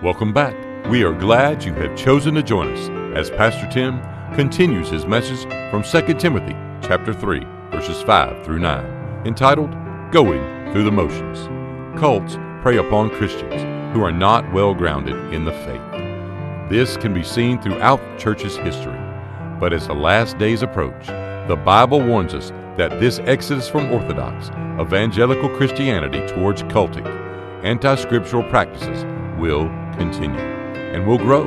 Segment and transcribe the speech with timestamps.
[0.00, 0.54] Welcome back.
[0.88, 4.00] We are glad you have chosen to join us as Pastor Tim
[4.32, 6.52] continues his message from 2 Timothy
[6.86, 7.40] chapter 3,
[7.72, 9.72] verses 5 through 9, entitled
[10.12, 10.40] Going
[10.70, 11.48] Through the Motions.
[11.98, 13.60] Cults prey upon Christians
[13.92, 16.70] who are not well grounded in the faith.
[16.70, 19.00] This can be seen throughout church's history.
[19.58, 21.08] But as the last days approach,
[21.48, 27.04] the Bible warns us that this exodus from Orthodox, evangelical Christianity towards cultic,
[27.64, 29.04] anti scriptural practices
[29.40, 29.68] will
[29.98, 31.44] continue and will grow.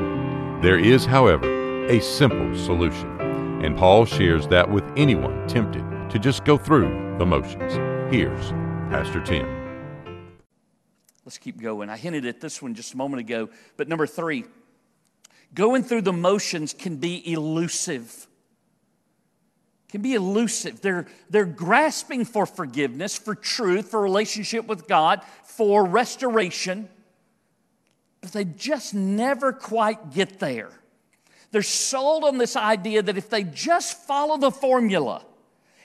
[0.62, 3.20] There is, however, a simple solution,
[3.64, 7.74] and Paul shares that with anyone tempted to just go through the motions.
[8.14, 8.52] Here's
[8.92, 9.48] Pastor Tim.
[11.26, 11.90] Let's keep going.
[11.90, 14.46] I hinted at this one just a moment ago, but number three,
[15.54, 18.28] going through the motions can be elusive
[19.92, 20.82] can be elusive.
[20.82, 26.88] They're, they're grasping for forgiveness, for truth, for relationship with God, for restoration,
[28.22, 30.70] but they just never quite get there.
[31.52, 35.26] They're sold on this idea that if they just follow the formula,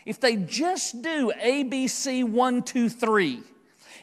[0.05, 3.43] if they just do ABC one, two, three,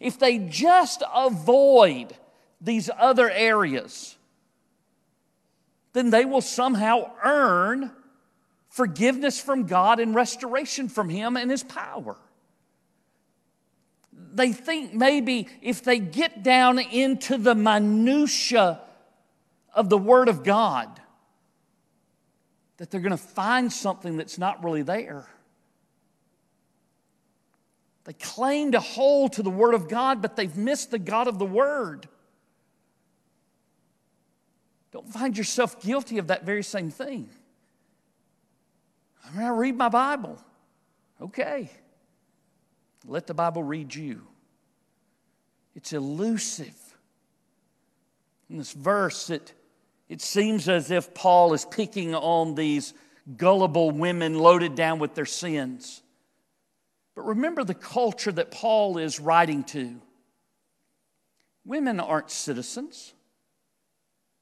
[0.02, 2.14] if they just avoid
[2.59, 4.17] these other areas,
[5.94, 7.92] then they will somehow earn
[8.68, 12.18] forgiveness from God and restoration from Him and His power.
[14.34, 18.81] They think maybe if they get down into the minutitia
[19.73, 21.00] of the Word of God,
[22.78, 25.28] that they're going to find something that's not really there.
[28.06, 31.38] They claim to hold to the Word of God, but they've missed the God of
[31.38, 32.09] the Word.
[34.92, 37.30] Don't find yourself guilty of that very same thing.
[39.25, 40.40] I mean, I read my Bible.
[41.22, 41.72] Okay.
[43.06, 44.22] Let the Bible read you.
[45.76, 46.76] It's elusive.
[48.50, 49.54] In this verse, it,
[50.08, 52.94] it seems as if Paul is picking on these
[53.38, 56.02] gullible women loaded down with their sins.
[57.16, 60.02] But remember the culture that Paul is writing to.
[61.66, 63.14] Women aren't citizens.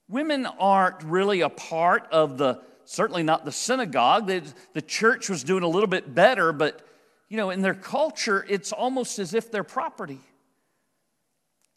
[0.08, 4.28] Women aren't really a part of the certainly not the synagogue.
[4.28, 4.44] The,
[4.74, 6.86] the church was doing a little bit better, but
[7.32, 10.20] you know, in their culture, it's almost as if they're property.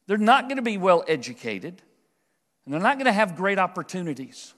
[0.08, 1.80] They're not going to be well educated,
[2.64, 4.52] and they're not going to have great opportunities.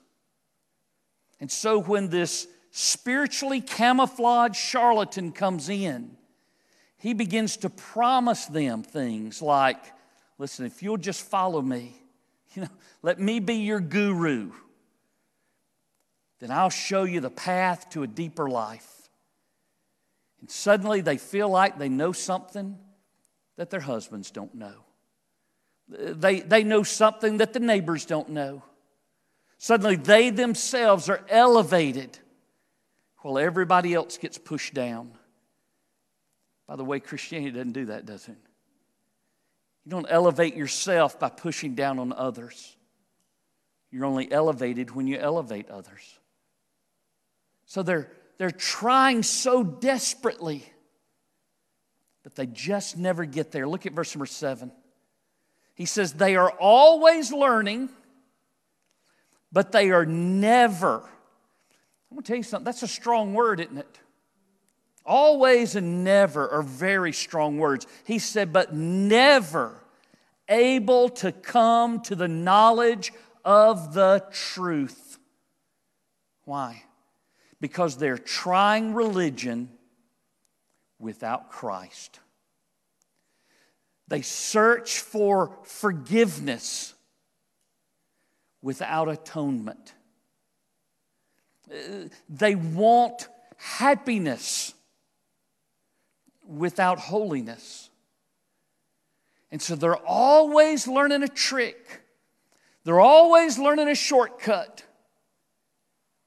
[1.38, 6.16] And so when this spiritually camouflaged charlatan comes in,
[6.96, 9.84] he begins to promise them things like,
[10.38, 11.92] listen, if you'll just follow me,
[12.54, 12.70] you know,
[13.02, 14.50] let me be your guru
[16.38, 18.95] then I'll show you the path to a deeper life.
[20.46, 22.78] And suddenly they feel like they know something
[23.56, 24.74] that their husbands don't know.
[25.88, 28.62] They, they know something that the neighbors don't know.
[29.58, 32.16] Suddenly they themselves are elevated
[33.22, 35.10] while everybody else gets pushed down.
[36.68, 38.36] By the way, Christianity doesn't do that, does it?
[39.84, 42.76] You don't elevate yourself by pushing down on others.
[43.90, 46.20] You're only elevated when you elevate others.
[47.64, 50.64] So they're, they're trying so desperately,
[52.22, 53.66] but they just never get there.
[53.66, 54.72] Look at verse number seven.
[55.74, 57.88] He says, They are always learning,
[59.52, 61.02] but they are never.
[62.10, 63.98] I'm going to tell you something, that's a strong word, isn't it?
[65.04, 67.86] Always and never are very strong words.
[68.04, 69.80] He said, but never
[70.48, 73.12] able to come to the knowledge
[73.44, 75.18] of the truth.
[76.44, 76.82] Why?
[77.60, 79.70] Because they're trying religion
[80.98, 82.20] without Christ.
[84.08, 86.94] They search for forgiveness
[88.62, 89.94] without atonement.
[92.28, 94.74] They want happiness
[96.46, 97.90] without holiness.
[99.50, 102.02] And so they're always learning a trick.
[102.84, 104.84] They're always learning a shortcut.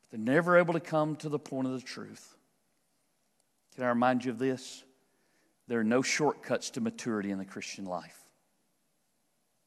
[0.10, 2.36] They're never able to come to the point of the truth.
[3.76, 4.84] Can I remind you of this?
[5.68, 8.18] There are no shortcuts to maturity in the Christian life.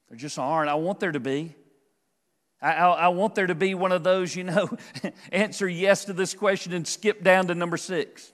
[0.09, 0.69] There just aren't.
[0.69, 1.55] I want there to be.
[2.61, 4.77] I, I, I want there to be one of those, you know,
[5.33, 8.33] answer yes to this question and skip down to number six.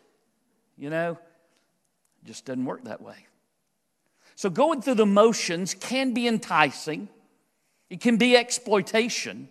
[0.77, 1.13] You know,
[2.23, 3.17] it just doesn't work that way.
[4.35, 7.09] So going through the motions can be enticing,
[7.91, 9.49] it can be exploitation,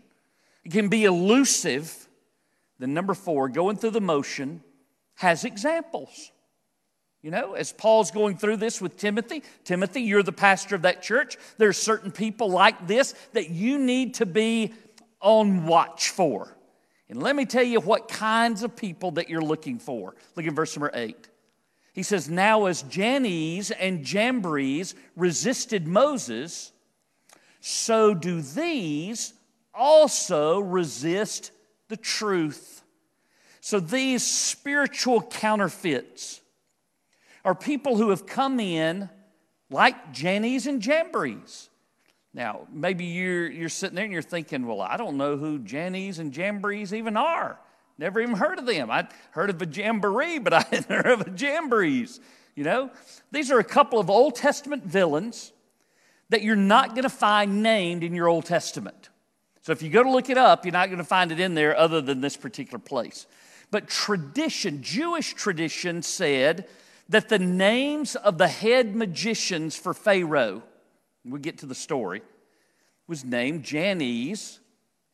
[0.63, 2.06] it can be elusive,
[2.79, 4.62] then, number four, going through the motion
[5.15, 6.31] has examples.
[7.24, 11.01] You know, as Paul's going through this with Timothy, Timothy, you're the pastor of that
[11.01, 11.38] church.
[11.57, 14.74] There are certain people like this that you need to be
[15.19, 16.56] on watch for.
[17.09, 20.15] And let me tell you what kinds of people that you're looking for.
[20.35, 21.27] Look at verse number eight.
[21.94, 26.71] He says, Now as Jannes and Jambres resisted Moses,
[27.59, 29.33] so do these
[29.73, 31.51] also resist
[31.87, 32.83] the truth.
[33.61, 36.41] So these spiritual counterfeits
[37.43, 39.09] are people who have come in
[39.69, 41.69] like Jannes and Jambres.
[42.33, 46.19] Now, maybe you're, you're sitting there and you're thinking, well, I don't know who Jannes
[46.19, 47.59] and Jambres even are.
[47.97, 48.91] Never even heard of them.
[48.91, 52.19] I'd heard of a jamboree, but I hadn't heard of a jambres.
[52.55, 52.91] You know,
[53.31, 55.51] these are a couple of Old Testament villains
[56.29, 59.09] that you're not going to find named in your Old Testament.
[59.67, 61.53] So if you go to look it up, you're not going to find it in
[61.53, 63.27] there other than this particular place.
[63.69, 66.69] But tradition, Jewish tradition said
[67.09, 70.63] that the names of the head magicians for Pharaoh,
[71.25, 72.21] we get to the story,
[73.09, 74.61] was named Jannes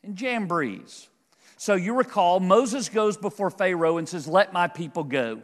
[0.04, 1.10] and Jambres.
[1.58, 5.42] So you recall, Moses goes before Pharaoh and says, Let my people go.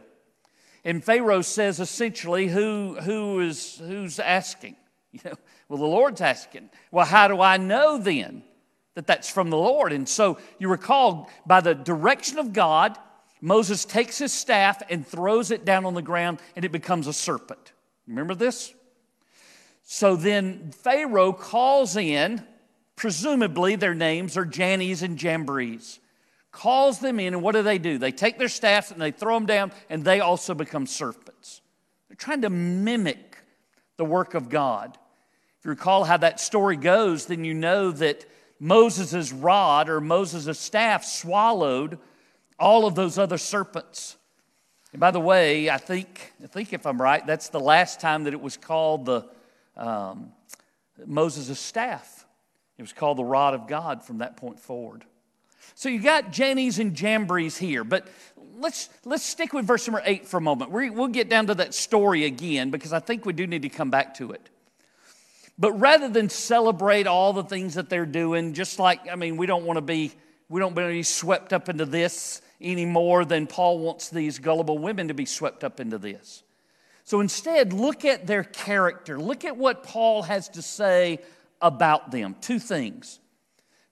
[0.84, 4.76] And Pharaoh says essentially, Who, who is, who's asking?
[5.12, 5.34] You know,
[5.68, 6.70] well, the Lord's asking.
[6.92, 8.44] Well, how do I know then
[8.94, 9.92] that that's from the Lord?
[9.92, 12.98] And so you recall, by the direction of God,
[13.40, 17.12] Moses takes his staff and throws it down on the ground, and it becomes a
[17.12, 17.72] serpent.
[18.06, 18.74] Remember this?
[19.82, 22.44] So then Pharaoh calls in,
[22.96, 26.00] presumably their names are Jannes and Jambres,
[26.52, 27.96] calls them in, and what do they do?
[27.96, 31.62] They take their staffs and they throw them down, and they also become serpents.
[32.08, 33.38] They're trying to mimic
[33.96, 34.98] the work of God.
[35.58, 38.26] If you recall how that story goes, then you know that
[38.60, 41.98] Moses' rod or Moses' staff swallowed
[42.58, 44.16] all of those other serpents.
[44.92, 48.24] And by the way, I think, I think if I'm right, that's the last time
[48.24, 49.26] that it was called the
[49.76, 50.32] um,
[51.06, 52.26] Moses' staff.
[52.76, 55.04] It was called the rod of God from that point forward.
[55.74, 58.06] So you got Jannes and Jambres here, but
[58.58, 60.70] let's, let's stick with verse number eight for a moment.
[60.70, 63.70] we we'll get down to that story again because I think we do need to
[63.70, 64.49] come back to it.
[65.60, 69.44] But rather than celebrate all the things that they're doing, just like, I mean, we
[69.44, 70.10] don't want to be,
[70.48, 74.38] we don't want to be swept up into this any more than Paul wants these
[74.38, 76.42] gullible women to be swept up into this.
[77.04, 79.20] So instead, look at their character.
[79.20, 81.18] Look at what Paul has to say
[81.60, 82.36] about them.
[82.40, 83.20] Two things.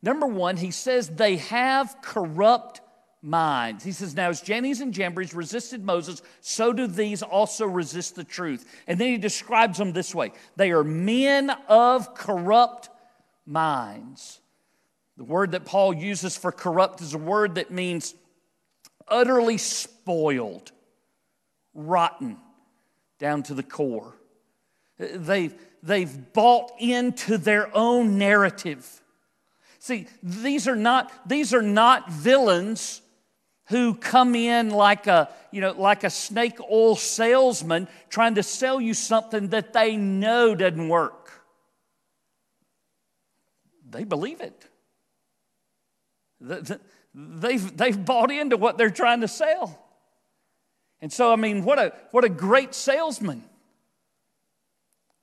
[0.03, 2.81] Number one, he says they have corrupt
[3.23, 3.85] minds.
[3.85, 8.25] He says, Now, as Jannes and Jambres resisted Moses, so do these also resist the
[8.25, 8.65] truth.
[8.87, 12.89] And then he describes them this way they are men of corrupt
[13.47, 14.41] minds.
[15.17, 18.15] The word that Paul uses for corrupt is a word that means
[19.09, 20.71] utterly spoiled,
[21.75, 22.37] rotten
[23.19, 24.15] down to the core.
[24.99, 29.03] They've, they've bought into their own narrative.
[29.81, 33.01] See, these are not, these are not villains
[33.69, 38.81] who come in like a, you know, like a snake oil salesman trying to sell
[38.81, 41.31] you something that they know doesn't work.
[43.91, 44.67] They believe it.
[47.15, 49.79] They've, they've bought into what they're trying to sell.
[51.01, 53.45] And so, I mean, what a, what a great salesman.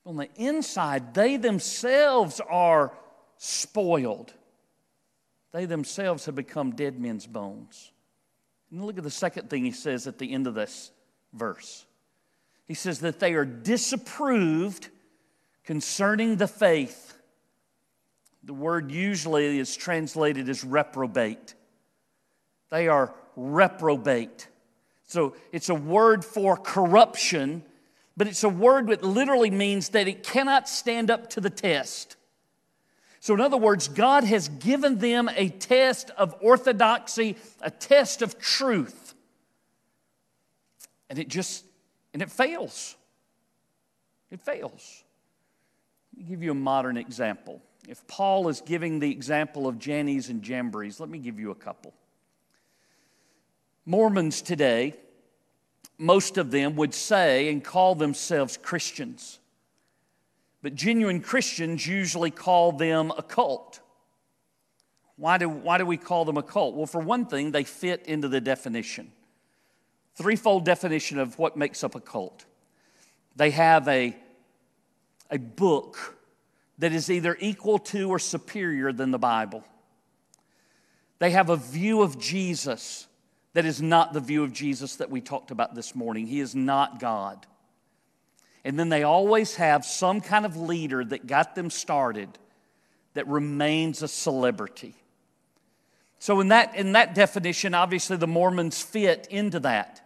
[0.06, 2.94] On the inside, they themselves are
[3.38, 4.33] spoiled.
[5.51, 7.91] They themselves have become dead men's bones.
[8.72, 10.91] And look at the second thing he says at the end of this
[11.34, 11.86] verse.
[12.65, 14.89] He says that they are disapproved
[15.63, 17.17] concerning the faith.
[18.43, 21.55] The word usually is translated as reprobate.
[22.69, 24.48] They are reprobate.
[25.07, 27.63] So it's a word for corruption,
[28.17, 32.15] but it's a word that literally means that it cannot stand up to the test.
[33.25, 38.38] So, in other words, God has given them a test of orthodoxy, a test of
[38.38, 39.15] truth.
[41.10, 41.65] And it just,
[42.13, 42.96] and it fails.
[44.29, 45.03] It fails.
[46.13, 47.63] Let me give you a modern example.
[47.89, 51.55] If Paul is giving the example of Jannes and Jambres, let me give you a
[51.55, 51.96] couple.
[53.88, 54.94] Mormons today,
[55.98, 59.39] most of them would say and call themselves Christians.
[60.65, 63.81] But genuine Christians usually call them a cult.
[65.15, 66.74] Why do, why do we call them a cult?
[66.74, 69.12] Well, for one thing, they fit into the definition.
[70.15, 72.45] Threefold definition of what makes up a cult.
[73.36, 74.17] They have a,
[75.29, 76.17] a book
[76.79, 79.63] that is either equal to or superior than the Bible.
[81.19, 83.05] They have a view of Jesus
[83.53, 86.25] that is not the view of Jesus that we talked about this morning.
[86.25, 87.45] He is not God.
[88.65, 92.27] And then they always have some kind of leader that got them started
[93.13, 94.95] that remains a celebrity.
[96.17, 100.01] So, in that, in that definition, obviously the Mormons fit into that.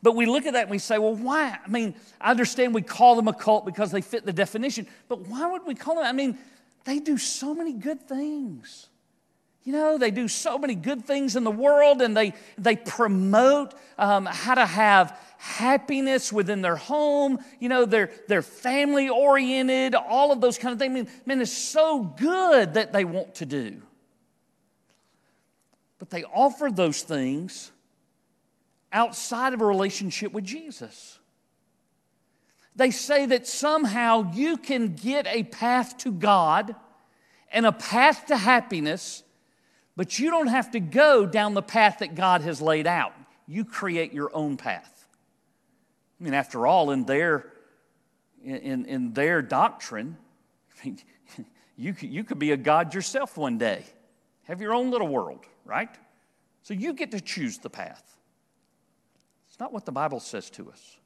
[0.00, 1.58] But we look at that and we say, well, why?
[1.62, 5.26] I mean, I understand we call them a cult because they fit the definition, but
[5.26, 6.04] why would we call them?
[6.04, 6.38] I mean,
[6.84, 8.86] they do so many good things.
[9.64, 13.74] You know, they do so many good things in the world and they, they promote
[13.98, 17.38] um, how to have happiness within their home.
[17.60, 20.90] You know, they're, they're family oriented, all of those kind of things.
[20.90, 23.82] I mean, man, it's so good that they want to do.
[25.98, 27.70] But they offer those things
[28.92, 31.18] outside of a relationship with Jesus.
[32.76, 36.76] They say that somehow you can get a path to God
[37.50, 39.24] and a path to happiness,
[39.98, 43.14] but you don't have to go down the path that God has laid out.
[43.48, 45.08] You create your own path.
[46.20, 47.52] I mean, after all, in their,
[48.44, 50.16] in, in their doctrine,
[51.76, 53.84] you, you could be a God yourself one day,
[54.44, 55.90] have your own little world, right?
[56.62, 58.16] So you get to choose the path.
[59.48, 60.96] It's not what the Bible says to us.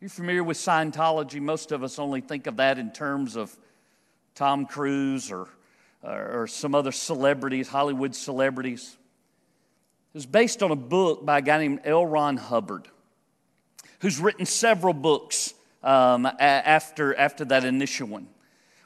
[0.00, 1.40] You're familiar with Scientology?
[1.40, 3.58] Most of us only think of that in terms of
[4.36, 5.48] Tom Cruise or,
[6.02, 8.96] or some other celebrities, Hollywood celebrities.
[10.14, 12.06] It was based on a book by a guy named L.
[12.06, 12.88] Ron Hubbard,
[14.00, 18.28] who's written several books um, after, after that initial one.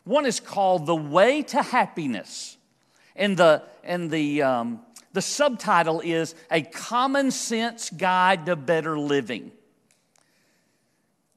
[0.05, 2.57] One is called The Way to Happiness.
[3.15, 4.81] And the, and the, um,
[5.13, 9.53] the subtitle is A Common Sense Guide to Better Living.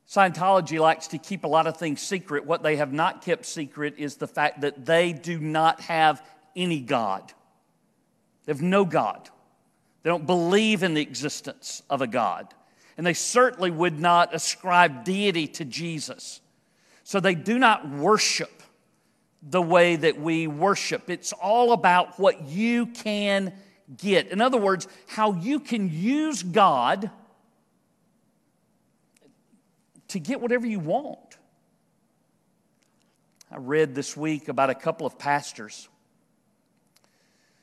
[0.08, 2.46] Scientology likes to keep a lot of things secret.
[2.46, 6.24] What they have not kept secret is the fact that they do not have
[6.56, 7.34] any God.
[8.46, 9.30] They have no God.
[10.04, 12.54] They don't believe in the existence of a God.
[12.98, 16.40] And they certainly would not ascribe deity to Jesus.
[17.04, 18.62] So they do not worship
[19.42, 21.10] the way that we worship.
[21.10, 23.54] It's all about what you can
[23.98, 24.28] get.
[24.28, 27.10] In other words, how you can use God
[30.16, 31.38] to get whatever you want.
[33.52, 35.90] I read this week about a couple of pastors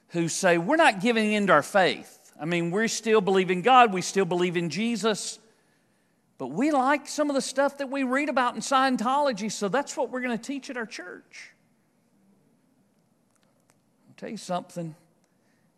[0.08, 2.18] who say, We're not giving in to our faith.
[2.38, 5.38] I mean, we still believe in God, we still believe in Jesus,
[6.36, 9.96] but we like some of the stuff that we read about in Scientology, so that's
[9.96, 11.52] what we're going to teach at our church.
[14.08, 14.94] I'll tell you something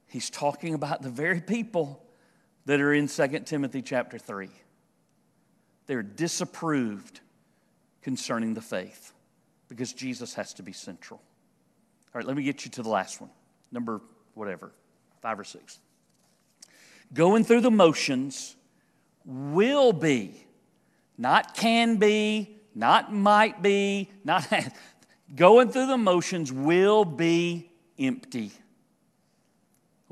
[0.08, 2.04] he's talking about the very people
[2.66, 4.48] that are in 2 Timothy chapter 3.
[5.86, 7.20] They're disapproved
[8.02, 9.12] concerning the faith
[9.68, 11.20] because Jesus has to be central.
[12.14, 13.30] All right, let me get you to the last one.
[13.72, 14.00] Number
[14.34, 14.72] whatever,
[15.20, 15.78] five or six.
[17.12, 18.56] Going through the motions
[19.24, 20.46] will be,
[21.18, 24.46] not can be, not might be, not
[25.34, 28.52] going through the motions will be empty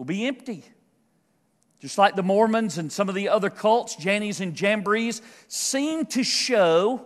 [0.02, 0.64] will be empty.
[1.82, 6.22] Just like the Mormons and some of the other cults, Jannes and Jambres, seem to
[6.22, 7.04] show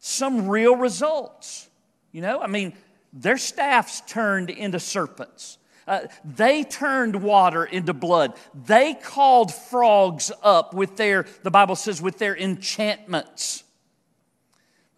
[0.00, 1.68] some real results.
[2.10, 2.72] You know, I mean,
[3.12, 5.58] their staffs turned into serpents.
[5.86, 8.34] Uh, they turned water into blood.
[8.66, 13.62] They called frogs up with their, the Bible says, with their enchantments.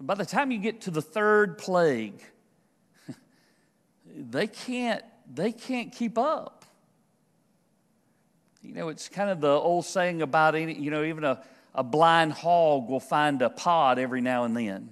[0.00, 2.22] By the time you get to the third plague,
[4.06, 6.55] they can't, they can't keep up.
[8.66, 11.40] You know, it's kind of the old saying about, any, you know, even a,
[11.72, 14.90] a blind hog will find a pod every now and then.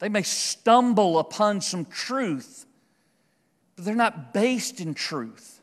[0.00, 2.66] They may stumble upon some truth,
[3.76, 5.60] but they're not based in truth.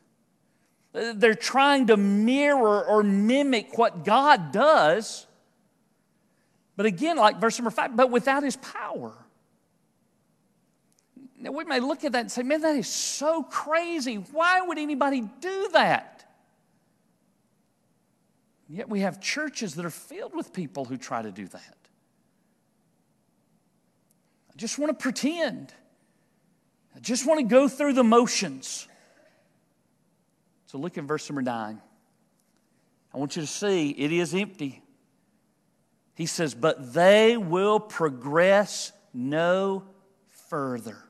[0.94, 5.28] They're trying to mirror or mimic what God does.
[6.78, 9.14] But again, like verse number five, but without his power.
[11.38, 14.16] Now, we may look at that and say, man, that is so crazy.
[14.16, 16.17] Why would anybody do that?
[18.70, 21.78] Yet we have churches that are filled with people who try to do that.
[24.52, 25.74] I just want to pretend.
[26.96, 28.88] I just want to go through the motions.
[30.66, 31.82] So look at verse number nine.
[33.14, 34.82] I want you to see it is empty.
[36.16, 39.84] He says, But they will progress no
[40.50, 41.07] further.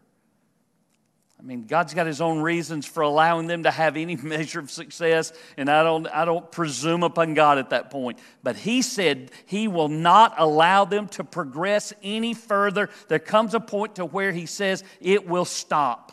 [1.39, 4.71] I mean, God's got His own reasons for allowing them to have any measure of
[4.71, 8.19] success, and I don't, I don't presume upon God at that point.
[8.43, 12.89] But He said He will not allow them to progress any further.
[13.07, 16.11] There comes a point to where He says it will stop.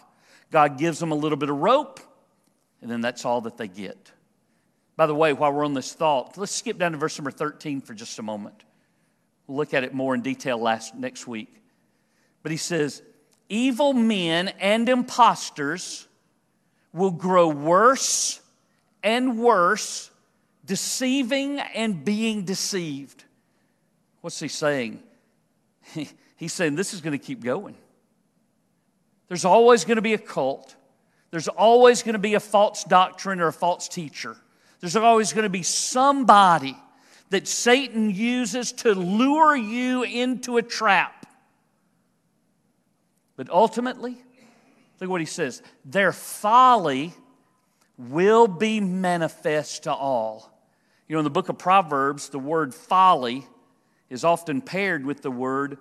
[0.51, 2.01] God gives them a little bit of rope,
[2.83, 4.13] and then that's all that they get.
[4.97, 7.81] By the way, while we're on this thought, let's skip down to verse number 13
[7.81, 8.63] for just a moment.
[9.47, 11.53] We'll look at it more in detail last, next week.
[12.43, 13.03] But he says,
[13.55, 16.09] evil men and impostors
[16.93, 18.41] will grow worse
[19.03, 20.11] and worse,
[20.65, 23.23] deceiving and being deceived.
[24.23, 25.03] What's he saying?
[26.37, 27.77] He's saying this is going to keep going.
[29.29, 30.75] There's always going to be a cult.
[31.31, 34.37] There's always going to be a false doctrine or a false teacher.
[34.81, 36.77] There's always going to be somebody
[37.31, 41.24] that Satan uses to lure you into a trap.
[43.37, 44.17] But ultimately,
[45.01, 47.13] look what he says their folly
[47.99, 50.51] will be manifest to all.
[51.09, 53.47] You know, in the book of Proverbs, the word folly
[54.09, 55.79] is often paired with the word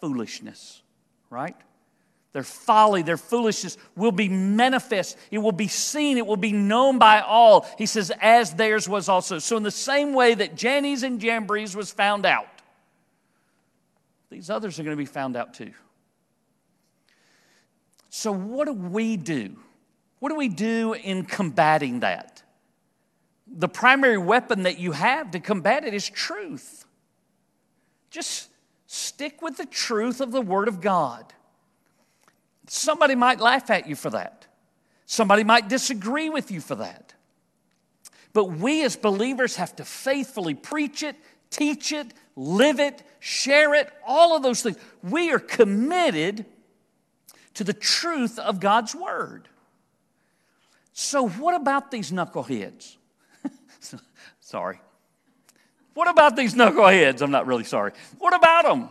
[0.00, 0.82] foolishness,
[1.30, 1.56] right?
[2.32, 5.16] Their folly, their foolishness will be manifest.
[5.30, 6.18] It will be seen.
[6.18, 7.64] It will be known by all.
[7.78, 9.38] He says, as theirs was also.
[9.38, 12.48] So, in the same way that Jannes and Jambres was found out,
[14.30, 15.72] these others are going to be found out too.
[18.16, 19.56] So, what do we do?
[20.20, 22.44] What do we do in combating that?
[23.48, 26.84] The primary weapon that you have to combat it is truth.
[28.10, 28.50] Just
[28.86, 31.32] stick with the truth of the Word of God.
[32.68, 34.46] Somebody might laugh at you for that.
[35.06, 37.14] Somebody might disagree with you for that.
[38.32, 41.16] But we as believers have to faithfully preach it,
[41.50, 44.76] teach it, live it, share it, all of those things.
[45.02, 46.46] We are committed
[47.54, 49.48] to the truth of God's Word.
[50.92, 52.96] So, what about these knuckleheads?
[54.40, 54.80] sorry.
[55.94, 57.22] What about these knuckleheads?
[57.22, 57.92] I'm not really sorry.
[58.18, 58.88] What about them?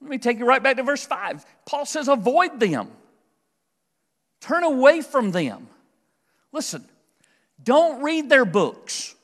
[0.00, 1.44] Let me take you right back to verse 5.
[1.64, 2.90] Paul says, avoid them,
[4.40, 5.68] turn away from them.
[6.52, 6.84] Listen,
[7.62, 9.14] don't read their books.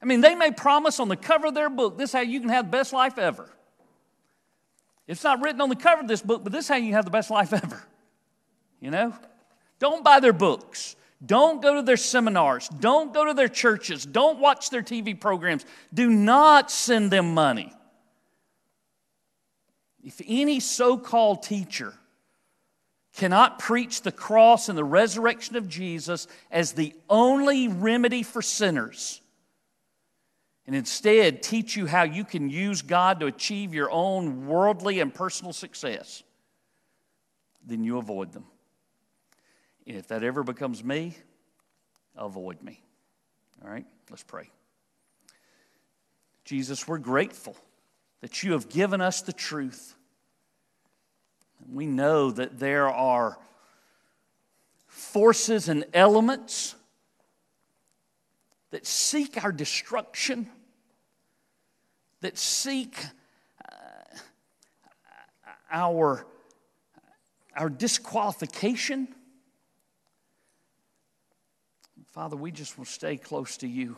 [0.00, 2.40] I mean, they may promise on the cover of their book, this is how you
[2.40, 3.50] can have the best life ever.
[5.08, 7.06] It's not written on the cover of this book, but this is how you have
[7.06, 7.82] the best life ever.
[8.78, 9.14] You know?
[9.80, 10.94] Don't buy their books.
[11.24, 12.68] Don't go to their seminars.
[12.68, 14.06] Don't go to their churches.
[14.06, 15.64] Don't watch their TV programs.
[15.92, 17.72] Do not send them money.
[20.04, 21.94] If any so called teacher
[23.16, 29.20] cannot preach the cross and the resurrection of Jesus as the only remedy for sinners,
[30.68, 35.14] and instead teach you how you can use God to achieve your own worldly and
[35.14, 36.22] personal success,
[37.66, 38.44] then you avoid them.
[39.86, 41.16] And if that ever becomes me,
[42.14, 42.82] avoid me.
[43.64, 44.50] All right, let's pray.
[46.44, 47.56] Jesus, we're grateful
[48.20, 49.94] that you have given us the truth.
[51.72, 53.38] We know that there are
[54.86, 56.74] forces and elements
[58.70, 60.50] that seek our destruction,
[62.20, 62.98] that seek
[63.70, 64.18] uh,
[65.70, 66.26] our,
[67.56, 69.08] our disqualification.
[72.12, 73.96] Father, we just will stay close to you.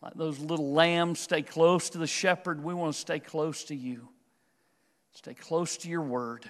[0.00, 3.74] Like those little lambs stay close to the shepherd, we want to stay close to
[3.74, 4.08] you.
[5.12, 6.48] Stay close to your word.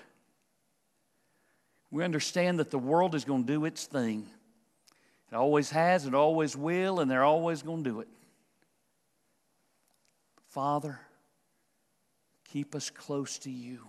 [1.91, 4.27] We understand that the world is going to do its thing.
[5.31, 8.09] It always has, it always will, and they're always going to do it.
[10.53, 11.01] Father,
[12.45, 13.81] keep us close to you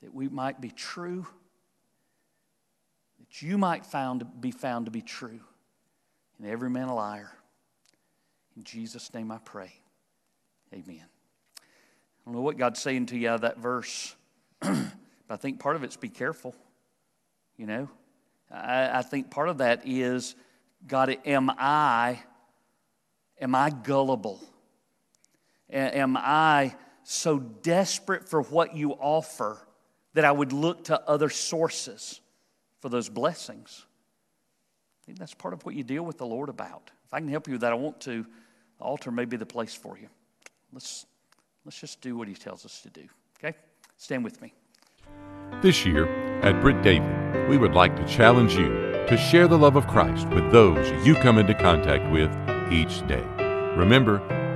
[0.00, 1.26] that we might be true
[3.18, 5.40] that you might found, be found to be true,
[6.38, 7.30] and every man a liar.
[8.56, 9.74] In Jesus' name I pray.
[10.72, 11.04] Amen.
[11.04, 14.16] I don't know what God's saying to you out of that verse,
[14.60, 14.70] but
[15.28, 16.54] I think part of it's be careful.
[17.58, 17.88] You know,
[18.50, 20.34] I, I think part of that is
[20.86, 22.22] God, am I,
[23.38, 24.40] am I gullible?
[25.70, 29.66] Am I so desperate for what you offer
[30.14, 32.20] that I would look to other sources?
[32.80, 33.84] for those blessings.
[35.08, 36.90] That's part of what you deal with the Lord about.
[37.06, 38.26] If I can help you with that, I want to.
[38.78, 40.08] The altar may be the place for you.
[40.72, 41.06] Let's,
[41.64, 43.08] let's just do what He tells us to do.
[43.38, 43.56] Okay?
[43.96, 44.52] Stand with me.
[45.62, 46.06] This year
[46.42, 48.68] at Britt David, we would like to challenge you
[49.08, 52.30] to share the love of Christ with those you come into contact with
[52.70, 53.24] each day.
[53.76, 54.18] Remember,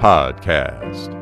[0.00, 1.15] Podcast.